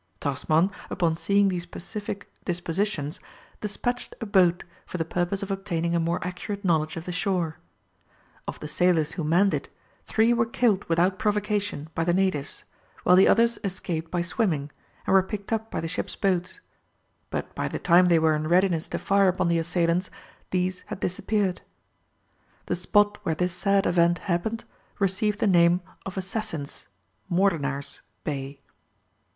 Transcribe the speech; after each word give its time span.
Tasman, 0.19 0.71
upon 0.89 1.15
seeing 1.15 1.49
these 1.49 1.67
pacific 1.67 2.33
dispositions, 2.43 3.19
despatched 3.59 4.15
a 4.19 4.25
boat 4.25 4.63
for 4.83 4.97
the 4.97 5.05
purpose 5.05 5.43
of 5.43 5.51
obtaining 5.51 5.93
a 5.95 5.99
more 5.99 6.19
accurate 6.25 6.65
knowledge 6.65 6.97
of 6.97 7.05
the 7.05 7.11
shore. 7.11 7.59
Of 8.47 8.59
the 8.61 8.67
sailors 8.67 9.11
who 9.11 9.23
manned 9.23 9.53
it, 9.53 9.69
three 10.07 10.33
were 10.33 10.47
killed 10.47 10.85
without 10.85 11.19
provocation 11.19 11.87
by 11.93 12.03
the 12.03 12.15
natives, 12.15 12.63
while 13.03 13.15
the 13.15 13.27
others 13.27 13.59
escaped 13.63 14.09
by 14.09 14.23
swimming, 14.23 14.71
and 15.05 15.13
were 15.13 15.21
picked 15.21 15.53
up 15.53 15.69
by 15.69 15.79
the 15.79 15.87
ships' 15.87 16.15
boats, 16.15 16.61
but 17.29 17.53
by 17.53 17.67
the 17.67 17.77
time 17.77 18.07
they 18.07 18.17
were 18.17 18.33
in 18.35 18.47
readiness 18.47 18.87
to 18.87 18.97
fire 18.97 19.27
upon 19.27 19.49
the 19.49 19.59
assailants, 19.59 20.09
these 20.49 20.81
had 20.87 20.99
disappeared. 20.99 21.61
The 22.65 22.75
spot 22.75 23.19
where 23.23 23.35
this 23.35 23.53
sad 23.53 23.85
event 23.85 24.17
happened, 24.17 24.63
received 24.97 25.37
the 25.37 25.45
name 25.45 25.81
of 26.07 26.17
Assassins' 26.17 26.87
(Moordenaars) 27.31 27.99
Bay. 28.23 28.61